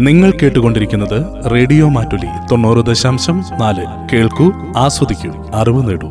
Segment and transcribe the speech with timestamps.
[0.00, 3.86] നിങ്ങൾ കേട്ടുകൊണ്ടിരിക്കുന്നത് റേഡിയോ മാറ്റുലി തൊണ്ണൂറ് ദശാംശം നാല്.
[4.12, 6.08] കേൾക്കൂ ആസ്വദിക്കൂ അറിവ് നേടൂ.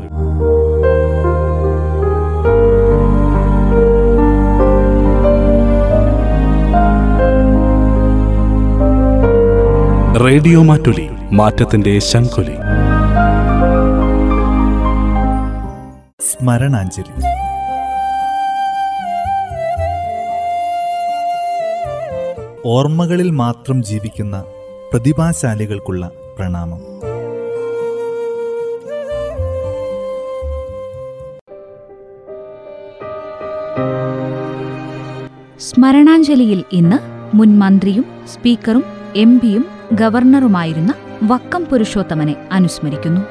[10.26, 12.56] റേഡിയോ മാറ്റുലി മാറ്റത്തിന്റെ ശംഖുലി.
[16.22, 17.39] സ്മരണാഞ്ജലി.
[22.76, 24.36] ഓർമ്മകളിൽ മാത്രം ജീവിക്കുന്ന
[24.92, 26.04] പ്രതിഭാശാലികൾക്കുള്ള
[26.38, 26.82] പ്രണാമം.
[35.60, 36.98] സ്മരണാഞ്ജലിയിൽ ഇന്ന്
[37.38, 38.84] മുൻ മന്ത്രിയും സ്പീക്കറും
[39.16, 43.22] എം പിയും ഗവർണറുമായിരുന്ന വക്കം പുരുഷോത്തമനെ അനുസ്മരിക്കുന്നു.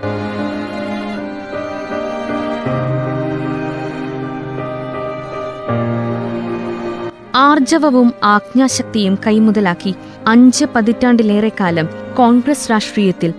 [7.39, 9.95] ആർജവവും ആജ്ഞാശക്തിയും കൈമുതലാക്കി
[10.27, 13.33] അഞ്ച് പതിറ്റാണ്ടിലേറെ കാലം കോൺഗ്രസ് രാഷ്ട്രീയത്തിൽ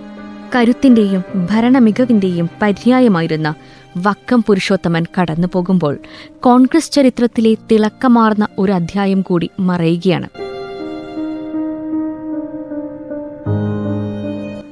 [0.56, 3.54] കരുത്തിന്റെയും ഭരണമികവിന്റെയും പര്യായമായിരുന്ന
[3.98, 5.98] വക്കം പുരുഷോത്തമൻ കടന്നു പോകുമ്പോൾ
[6.40, 10.28] കോൺഗ്രസ് ചരിത്രത്തിലെ തിളക്കമാർന്ന ഒരു അധ്യായം കൂടി മറയുകയാണ്.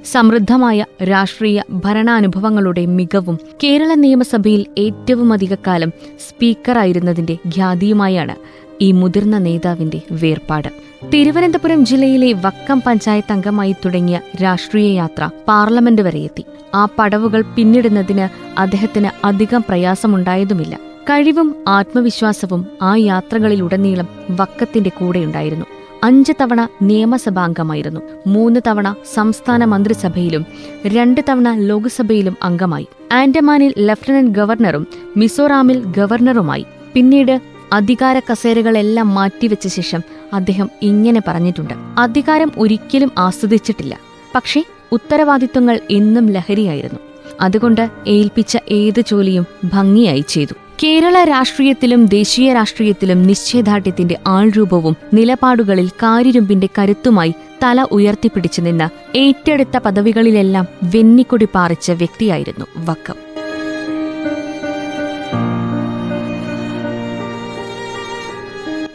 [0.04, 5.92] സമൃദ്ധമായ രാഷ്ട്രീയ ഭരണാനുഭവങ്ങളുടെ മികവും കേരള നിയമസഭയിൽ ഏറ്റവുമധിക കാലം
[6.28, 8.36] സ്പീക്കറായിരുന്നതിന്റെ ഖ്യാതിയുമായാണ്
[8.80, 10.68] ഈ മുതിർന്ന നേതാവിന്റെ വേർപാട്.
[11.14, 16.44] തിരുവനന്തപുരം ജില്ലയിലെ വക്കം പഞ്ചായത്ത് അംഗമായി തുടങ്ങിയ രാഷ്ട്രീയ യാത്ര പാർലമെന്റ് വരെ എത്തി.
[16.74, 18.28] ആ പടവുകൾ പിന്നിടുന്നതിന്
[18.60, 20.76] അദ്ദേഹത്തിന് അധികം പ്രയാസമുണ്ടായതുമില്ല.
[21.02, 25.66] കഴിവും ആത്മവിശ്വാസവും ആ യാത്രകളിലുടനീളം വക്കത്തിന്റെ കൂടെയുണ്ടായിരുന്നു.
[26.04, 28.00] അഞ്ച് തവണ നിയമസഭാംഗമായിരുന്നു.
[28.26, 30.46] മൂന്ന് തവണ സംസ്ഥാന മന്ത്രിസഭയിലും
[30.86, 32.86] രണ്ട് തവണ ലോക്സഭയിലും അംഗമായി.
[33.12, 36.64] ആൻഡമാനിൽ ലഫ്റ്റനന്റ് ഗവർണറും മിസോറാമിൽ ഗവർണറുമായി.
[36.94, 37.40] പിന്നീട്
[37.72, 40.00] അധികാര കസേരകളെല്ലാം മാറ്റിവെച്ച ശേഷം
[40.32, 41.74] അദ്ദേഹം ഇങ്ങനെ പറഞ്ഞിട്ടുണ്ട്.
[41.98, 43.98] അധികാരം ഒരിക്കലും ആസ്വദിച്ചിട്ടില്ല.
[44.34, 47.00] പക്ഷേ ഉത്തരവാദിത്വങ്ങൾ എന്നും ലഹരിയായിരുന്നു.
[47.40, 50.52] അതുകൊണ്ട് ഏൽപ്പിച്ച ഏത് ജോലിയും ഭംഗിയായി ചെയ്തു.
[50.82, 61.48] കേരള രാഷ്ട്രീയത്തിലും ദേശീയ രാഷ്ട്രീയത്തിലും നിശ്ചയദാർഢ്യത്തിന്റെ ആൾരൂപവും നിലപാടുകളിൽ കാരിരുമ്പിന്റെ കരുത്തുമായി തല ഉയർത്തിപ്പിടിച്ചു നിന്ന ഏറ്റെടുത്ത പദവികളിലെല്ലാം വെന്നിക്കൊടി
[61.54, 63.14] പാറിച്ച വ്യക്തിയായിരുന്നു വക്കം.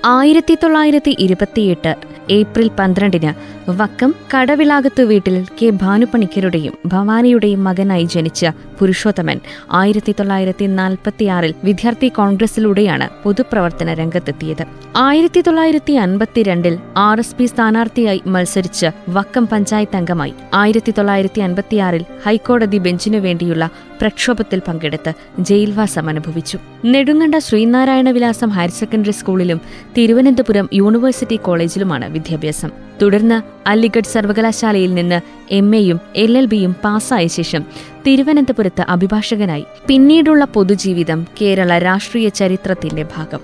[0.06, 1.92] ആയിരത്തി തൊള്ളായിരത്തി ഇരുപത്തിയെട്ട്
[2.30, 3.32] ഏപ്രിൽ പന്ത്രണ്ടിന്
[3.70, 8.46] വക്കം കടവിളാകത്ത് വീട്ടിൽ കെ ഭാനുപണിക്കരുടെയും ഭവാനിയുടെയും മകനായി ജനിച്ച
[8.80, 9.40] പുരുഷോത്തമൻ
[9.72, 14.66] ആയിരത്തി തൊള്ളായിരത്തി നാൽപ്പത്തിയാറിൽ വിദ്യാർത്ഥി കോൺഗ്രസിലൂടെയാണ് പൊതുപ്രവർത്തന രംഗത്തെത്തിയത്.
[14.96, 22.78] ആയിരത്തി തൊള്ളായിരത്തി അൻപത്തിരണ്ടിൽ ആർ എസ് പി സ്ഥാനാർത്ഥിയായി മത്സരിച്ച് വക്കം പഞ്ചായത്ത് അംഗമായി ആയിരത്തി തൊള്ളായിരത്തി അൻപത്തിയാറിൽ ഹൈക്കോടതി
[22.78, 23.70] ബെഞ്ചിനു വേണ്ടിയുള്ള
[24.02, 26.60] പ്രക്ഷോഭത്തിൽ പങ്കെടുത്ത് ജയിൽവാസം അനുഭവിച്ചു.
[26.86, 29.62] നെടുങ്കണ്ട ശ്രീനാരായണ വിലാസം ഹയർ സെക്കൻഡറി സ്കൂളിലും
[29.98, 32.72] തിരുവനന്തപുരം യൂണിവേഴ്സിറ്റി കോളേജിലുമാണ് വിദ്യാഭ്യാസം.
[33.02, 37.66] തുടർന്ന് അലിഗഡ് സർവകലാശാലയിൽ നിന്ന് എം എയും എൽ എൽ ബിയും പാസ്സായ ശേഷം
[38.08, 39.66] തിരുവനന്തപുരത്ത് അഭിഭാഷകനായി.
[39.88, 43.40] പിന്നീടുള്ള പൊതുജീവിതം കേരള രാഷ്ട്രീയ ചരിത്രത്തിന്റെ ഭാഗം.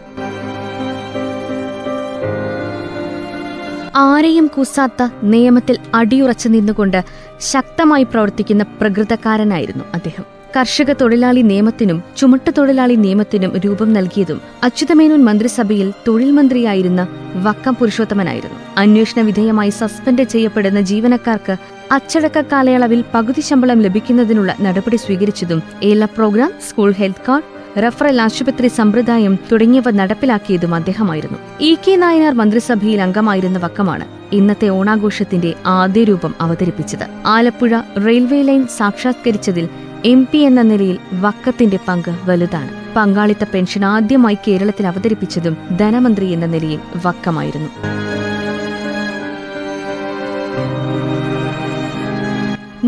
[3.95, 7.03] ആരെയും കൂസാത്ത നിയമത്തിൽ അടിയുറച്ചു നിന്നുകൊണ്ട്
[7.39, 10.38] ശക്തമായി പ്രവർത്തിക്കുന്ന പ്രകൃതക്കാരനായിരുന്നു അദ്ദേഹം.
[10.55, 18.57] കർഷക തൊഴിലാളി നിയമത്തിനും ചുമട്ട് തൊഴിലാളി നിയമത്തിനും രൂപം നൽകിയതും അച്യുതമേനോൻ മന്ത്രിസഭയിൽ തൊഴിൽ മന്ത്രിയായിരുന്ന വക്കം പുരുഷോത്തമനായിരുന്നു.
[18.77, 21.57] അന്വേഷണ വിധേയമായി സസ്പെൻഡ് ചെയ്യപ്പെടുന്ന ജീവനക്കാർക്ക്
[21.91, 29.37] അച്ചടക്ക കാലയളവിൽ പകുതി ശമ്പളം ലഭിക്കുന്നതിനുള്ള നടപടി സ്വീകരിച്ചതും ഏല program school health card referral ആശുപത്രി സമ്പ്രദായം
[29.51, 31.37] തുടങ്ങിയവ നടപ്പിലാക്കിയതും അദ്ദേഹമായിരുന്നു.
[31.61, 34.05] ഇ കെ നായനാർ മന്ത്രിസഭയിൽ അംഗമായിരുന്ന വക്കമാണ്
[34.35, 37.05] ഇന്നത്തെ ഓണാഘോഷത്തിന്റെ ആദ്യ രൂപം അവതരിപ്പിച്ചത്.
[37.25, 39.69] ആലപ്പുഴ റെയിൽവേ ലൈൻ സാക്ഷാത്കരിച്ചതിൽ
[40.05, 42.95] എം പി എന്ന നിലയിൽ വക്കത്തിന്റെ പങ്ക് വലുതാണ്.
[42.95, 47.69] പങ്കാളിത്ത പെൻഷൻ ആദ്യമായി കേരളത്തിൽ അവതരിപ്പിച്ചതും ധനമന്ത്രി എന്ന നിലയിൽ വക്കമായിരുന്നു.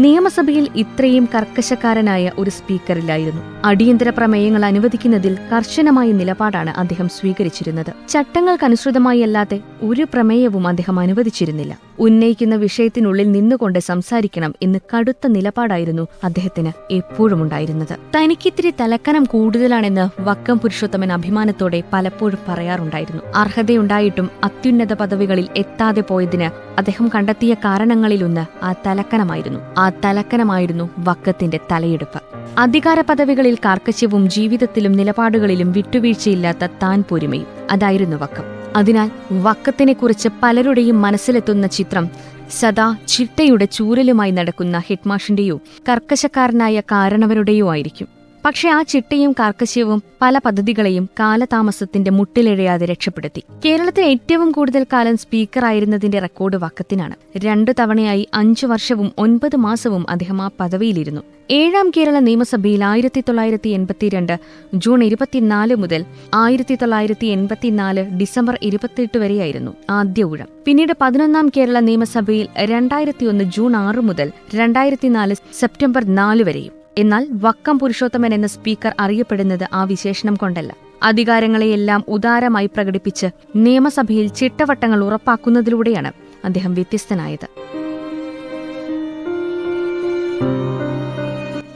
[0.03, 3.41] നിയമസഭയിൽ ഇത്രയും കർക്കശക്കാരനായ ഒരു സ്പീക്കറില്ലായിരുന്നു.
[3.69, 7.91] അടിയന്തര പ്രമേയങ്ങൾ അനുവദിക്കുന്നതിൽ കർശനമായ നിലപാടാണ് അദ്ദേഹം സ്വീകരിച്ചിരുന്നത്.
[8.09, 11.73] ചട്ടങ്ങൾക്കനുസൃതമായി അല്ലാതെ ഒരു പ്രമേയവും അദ്ദേഹം അനുവദിച്ചിരുന്നില്ല.
[11.99, 21.11] ഉന്നയിക്കുന്ന വിഷയത്തിനുള്ളിൽ നിന്നുകൊണ്ട് സംസാരിക്കണം എന്ന് കടുത്ത നിലപാടായിരുന്നു അദ്ദേഹത്തിന് എപ്പോഴും ഉണ്ടായിരുന്നത് തനിക്കിത്തിരി തലക്കനം കൂടുതലാണെന്ന് വക്കം പുരുഷോത്തമൻ
[21.17, 23.21] അഭിമാനത്തോടെ പലപ്പോഴും പറയാറുണ്ടായിരുന്നു.
[23.35, 26.49] അർഹതയുണ്ടായിട്ടും അത്യുന്നത പദവികളിൽ എത്താതെ പോയതിന്
[26.81, 29.59] അദ്ദേഹം കണ്ടെത്തിയ കാരണങ്ങളിലൊന്ന് ആ തലക്കനമായിരുന്നു.
[29.77, 32.21] ആ തലക്കനമായിരുന്നു വക്കത്തിന്റെ തലയെടുപ്പ്.
[32.57, 37.45] അധികാര പദവികളിൽ കാർക്കശ്യവും ജീവിതത്തിലും നിലപാടുകളിലും വിട്ടുവീഴ്ചയില്ലാത്ത താൻ പൊരുമയും.
[37.71, 38.43] അതായിരുന്നു വക്കം.
[38.75, 42.09] അതിനാൽ വക്കത്തിനെക്കുറിച്ച് പലരുടെയും മനസ്സിലെത്തുന്ന ചിത്രം
[42.51, 48.20] സദാ ചിട്ടയുടെ ചൂരലുമായി നടക്കുന്ന ഹെഡ്മാഷിന്റെയോ കർക്കശക്കാരനായ കാരണവരുടെയോ ആയിരിക്കും.
[48.45, 53.43] പക്ഷെ ആ ചിട്ടയും കാർക്കശ്യവും പല പദ്ധതികളെയും കാലതാമസത്തിന്റെ മുട്ടിലിഴയാതെ രക്ഷപ്പെടുത്തി.
[53.65, 57.15] കേരളത്തിൽ ഏറ്റവും കൂടുതൽ കാലം സ്പീക്കറായിരുന്നതിന്റെ റെക്കോർഡ് വക്കത്തിനാണ്.
[57.37, 61.21] രണ്ടു തവണയായി അഞ്ചു വർഷവും ഒൻപത് മാസവും അദ്ദേഹം ആ പദവിയിലിരുന്നു.
[61.51, 64.39] ഏഴാം കേരള നിയമസഭയിൽ ആയിരത്തി തൊള്ളായിരത്തി എൺപത്തിരണ്ട്
[64.73, 70.47] ജൂൺ ഇരുപത്തിനാല് മുതൽ ആയിരത്തി തൊള്ളായിരത്തി എൺപത്തിനാല് ഡിസംബർ ഇരുപത്തിയെട്ട് വരെയായിരുന്നു ആദ്യ ഊഴം.
[70.65, 76.80] പിന്നീട് പതിനൊന്നാം കേരള നിയമസഭയിൽ രണ്ടായിരത്തിയൊന്ന് ജൂൺ ആറ് മുതൽ രണ്ടായിരത്തിനാല് സെപ്റ്റംബർ നാല് വരെയും.
[76.97, 80.75] എന്നാൽ വക്കം പുരുഷോത്തമൻ എന്ന സ്പീക്കർ അറിയപ്പെടുന്നത് ആ വിശേഷണം കൊണ്ടല്ല.
[81.03, 86.11] അധികാരങ്ങളെയെല്ലാം ഉദാരമായി പ്രകടിപ്പിച്ച് നിയമസഭയിൽ ചിട്ടവട്ടങ്ങൾ ഉറപ്പാക്കുന്നതിലൂടെയാണ്
[86.45, 87.47] അദ്ദേഹം വ്യത്യസ്തനായത്.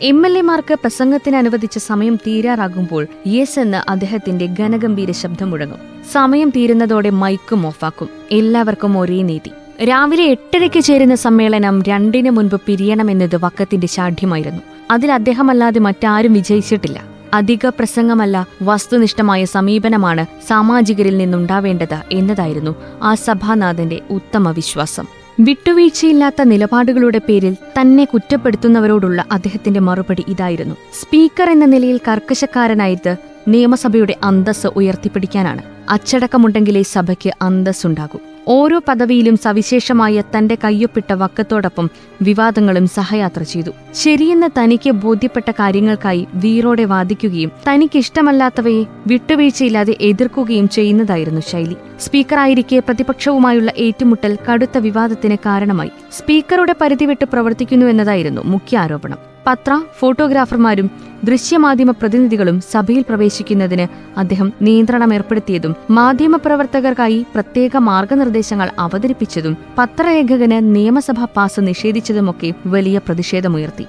[0.02, 5.80] എം എൽ എമാർക്ക് പ്രസംഗത്തിന് അനുവദിച്ച സമയം തീരാറാകുമ്പോൾ യെസ് എന്ന് അദ്ദേഹത്തിന്റെ ഘനഗംഭീര ശബ്ദം മുഴങ്ങും.
[6.12, 8.10] സമയം തീരുന്നതോടെ മൈക്കും ഓഫാക്കും.
[8.32, 9.52] എല്ലാവർക്കും ഒരേ നീതി.
[9.84, 14.62] രാവിലെ എട്ടരയ്ക്ക് ചേരുന്ന സമ്മേളനം രണ്ടിന് മുൻപ് പിരിയണമെന്നത് വക്കത്തിന്റെ ശാഠ്യമായിരുന്നു.
[14.92, 17.04] അതിൽ അദ്ദേഹമല്ലാതെ മറ്റാരും വിജയിച്ചിട്ടില്ല.
[17.34, 25.06] അധിക പ്രസംഗമല്ല വസ്തുനിഷ്ഠമായ സമീപനമാണ് സാമാജികരിൽ നിന്നുണ്ടാവേണ്ടത് എന്നതായിരുന്നു ആ സഭാനാഥന്റെ ഉത്തമ വിശ്വാസം.
[25.40, 30.76] വിട്ടുവീഴ്ചയില്ലാത്ത നിലപാടുകളുടെ പേരിൽ തന്നെ കുറ്റപ്പെടുത്തുന്നവരോടുള്ള അദ്ദേഹത്തിന്റെ മറുപടി ഇതായിരുന്നു.
[31.02, 35.62] സ്പീക്കർ എന്ന നിലയിൽ കർക്കശക്കാരനായത് നിയമസഭയുടെ അന്തസ് ഉയർത്തിപ്പിടിക്കാനാണ്.
[35.90, 38.20] അച്ചടക്കമുണ്ടെങ്കിലേ സഭയ്ക്ക് അന്തസ്സുണ്ടാകൂ.
[38.48, 41.90] ഓരോ പദവിയിലും സവിശേഷമായ തന്റെ കയ്യൊപ്പിട്ട വക്കത്തോടൊപ്പം
[42.22, 43.72] വിവാദങ്ങളും സഹയാത്ര ചെയ്തു.
[43.94, 51.76] ശരിയെന്ന് തനിക്ക് ബോധ്യപ്പെട്ട കാര്യങ്ങൾക്കായി വീറോടെ വാദിക്കുകയും തനിക്കിഷ്ടമല്ലാത്തവയെ വിട്ടുവീഴ്ചയില്ലാതെ എതിർക്കുകയും ചെയ്യുന്നതായിരുന്നു ശൈലി.
[52.00, 55.92] സ്പീക്കറായിരിക്കെ പ്രതിപക്ഷവുമായുള്ള ഏറ്റുമുട്ടൽ കടുത്ത വിവാദത്തിന് കാരണമായി.
[56.12, 60.88] സ്പീക്കറുടെ പരിധി വിട്ട് പ്രവർത്തിക്കുന്നു എന്നതായിരുന്നു മുഖ്യ ആരോപണം പത്ര ഫോട്ടോഗ്രാഫർമാരും
[61.24, 63.86] ദൃശ്യമാധ്യമ പ്രതിനിധികളും സഭയിൽ പ്രവേശിക്കുന്നതിന്
[64.18, 73.88] അദ്ദേഹം നിയന്ത്രണം ഏർപ്പെടുത്തിയതും മാധ്യമപ്രവർത്തകർക്കായി പ്രത്യേക മാർഗനിർദ്ദേശങ്ങൾ അവതരിപ്പിച്ചതും പത്രലേഖകന് നിയമസഭാ പാസ് നിഷേധിച്ചതുമൊക്കെ വലിയ പ്രതിഷേധമുയർത്തി.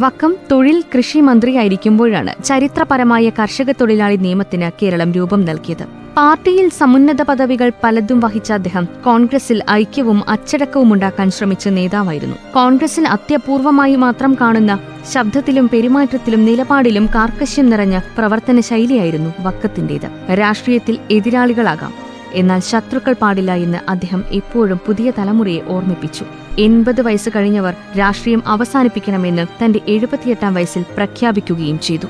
[0.00, 5.84] വക്കം തൊഴിൽ കൃഷി മന്ത്രിയായിരിക്കുമ്പോഴാണ് ചരിത്രപരമായ കർഷക തൊഴിലാളി നിയമത്തിന് കേരളം രൂപം നൽകിയത്.
[6.18, 12.36] പാർട്ടിയിൽ സമുന്നത പദവികൾ പലതും വഹിച്ച അദ്ദേഹം കോൺഗ്രസിൽ ഐക്യവും അച്ചടക്കവും ഉണ്ടാക്കാൻ ശ്രമിച്ച നേതാവായിരുന്നു.
[12.54, 14.74] കോൺഗ്രസിൽ അത്യപൂർവമായി മാത്രം കാണുന്ന
[15.12, 20.08] ശബ്ദത്തിലും പെരുമാറ്റത്തിലും നിലപാടിലും കാർക്കശ്യം നിറഞ്ഞ പ്രവർത്തന ശൈലിയായിരുന്നു വക്കത്തിന്റേത്
[20.40, 22.07] രാഷ്ട്രീയത്തിൽ എതിരാളികളാകാം.
[22.34, 26.24] എന്നാൽ ശത്രുക്കൾ പാടില്ല എന്ന് അദ്ദേഹം എപ്പോഴും പുതിയ തലമുറയെ ഓർമ്മിപ്പിച്ചു.
[26.58, 32.06] എൺപത് വയസ്സ് കഴിഞ്ഞവർ രാഷ്ട്രീയം അവസാനിപ്പിക്കണമെന്ന് തന്റെ എഴുപത്തിയെട്ടാം വയസ്സിൽ പ്രഖ്യാപിക്കുകയും ചെയ്തു.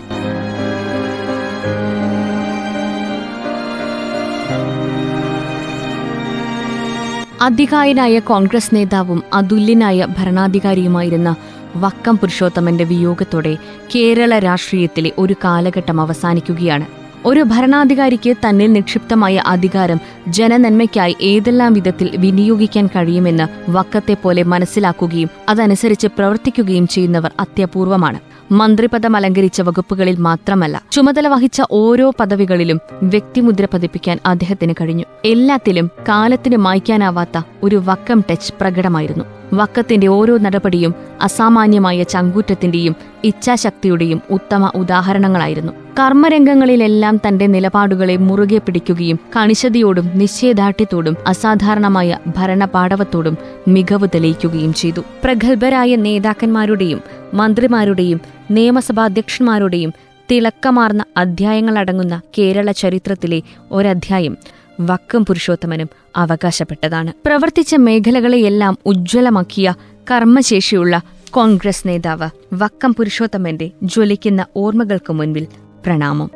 [7.41, 11.37] അധികായനായ കോൺഗ്രസ് നേതാവും അതുല്യനായ ഭരണാധികാരിയുമായിരുന്ന
[11.77, 13.57] വക്കം പുരുഷോത്തമന്റെ വിയോഗത്തോടെ
[13.95, 16.98] കേരള രാഷ്ട്രീയത്തിലെ ഒരു കാലഘട്ടം അവസാനിക്കുകയാണ്.
[17.27, 19.99] ഒരു ഭരണാധികാരിക്ക് തന്നിൽ നിക്ഷിപ്തമായ അധികാരം
[20.29, 28.21] ജനനന്മയ്ക്കായി ഏതെല്ലാം വിധത്തിൽ വിനിയോഗിക്കാൻ കഴിയുമെന്ന് വക്കത്തെ പോലെ മനസ്സിലാക്കുകയും അതനുസരിച്ച് പ്രവർത്തിക്കുകയും ചെയ്യുന്നവർ അത്യപൂർവമാണ്.
[28.53, 35.05] മന്ത്രിപദം അലങ്കരിച്ച വകുപ്പുകളിൽ മാത്രമല്ല ചുമതല വഹിച്ച ഓരോ പദവികളിലും വ്യക്തിമുദ്ര പതിപ്പിക്കാൻ അദ്ദേഹത്തിന് കഴിഞ്ഞു.
[35.25, 39.25] എല്ലാത്തിലും കാലത്തിന് മായ്ക്കാനാവാത്ത ഒരു വക്കം ടച്ച് പ്രകടമായിരുന്നു.
[39.53, 45.73] വക്കത്തിന്റെ ഓരോ നടപടിയും അസാമാന്യമായ ചങ്കൂറ്റത്തിന്റെയും ഇച്ഛാശക്തിയുടെയും ഉത്തമ ഉദാഹരണങ്ങളായിരുന്നു.
[45.99, 53.37] കർമ്മരംഗങ്ങളിലെല്ലാം തന്റെ നിലപാടുകളെ മുറുകെ പിടിക്കുകയും കണിശതയോടും നിശ്ചയദാർഢ്യത്തോടും അസാധാരണമായ ഭരണപാടവത്തോടും
[53.69, 55.01] മികവ് തെളിയിക്കുകയും ചെയ്തു.
[55.25, 57.01] പ്രഗത്ഭരായ നേതാക്കന്മാരുടെയും
[57.35, 58.21] മന്ത്രിമാരുടെയും
[58.51, 59.93] നിയമസഭാധ്യക്ഷന്മാരുടെയും
[60.31, 63.43] തിളക്കമാർന്ന അധ്യായങ്ങളടങ്ങുന്ന കേരള ചരിത്രത്തിലെ
[63.73, 64.37] ഒരധ്യായം
[64.81, 67.13] വക്കം പുരുഷോത്തമനും അവകാശപ്പെട്ടതാണ്.
[67.27, 69.75] പ്രവർത്തിച്ച മേഖലകളെയെല്ലാം ഉജ്ജ്വലമാക്കിയ
[70.11, 75.47] കർമ്മശേഷിയുള്ള കോൺഗ്രസ് നേതാവ് വക്കം പുരുഷോത്തമന്റെ ജ്വലിക്കുന്ന ഓർമ്മകൾക്ക് മുൻപിൽ
[75.87, 76.31] പ്രണാമം.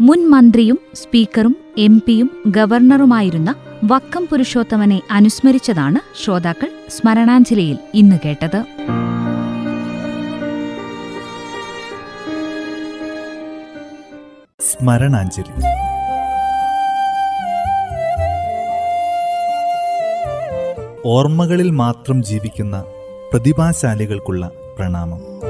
[0.00, 8.64] മുൻ മന്ത്രിയും സ്പീക്കറും എം പിയും ഗവർണറുമായിരുന്ന വക്കം പുരുഷോത്തമനെ അനുസ്മരിച്ചതാണ് ശ്രോതാക്കൾ സ്മരണാഞ്ജലിയിൽ ഇന്ന് കേട്ടത്.
[14.60, 15.62] സ്മരണാഞ്ജലി.
[21.06, 22.84] ഓർമ്മകളിൽ മാത്രം ജീവിക്കുന്ന
[23.32, 25.49] പ്രതിഭാശാലികൾക്കുള്ള പ്രണാമം.